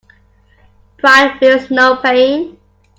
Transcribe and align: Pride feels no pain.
Pride 0.97 1.37
feels 1.39 1.69
no 1.69 1.97
pain. 1.97 2.57